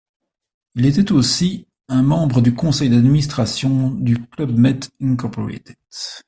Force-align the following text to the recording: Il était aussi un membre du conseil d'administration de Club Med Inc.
Il 0.73 0.87
était 0.87 1.11
aussi 1.11 1.67
un 1.87 2.01
membre 2.01 2.41
du 2.41 2.55
conseil 2.55 2.89
d'administration 2.89 3.91
de 3.91 4.15
Club 4.31 4.57
Med 4.57 4.85
Inc. 4.99 5.21